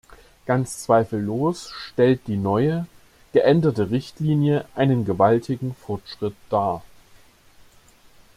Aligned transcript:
Ganz 0.47 0.79
zweifellos 0.81 1.69
stellt 1.69 2.21
die 2.25 2.35
neue, 2.35 2.87
geänderte 3.33 3.91
Richtlinie 3.91 4.65
einen 4.73 5.05
gewaltigen 5.05 5.75
Fortschritt 5.75 6.33
dar. 6.49 6.81